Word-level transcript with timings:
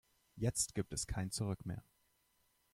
Jetzt 0.35 0.73
gibt 0.73 0.93
es 0.93 1.05
kein 1.05 1.29
Zurück 1.29 1.63
mehr. 1.63 1.83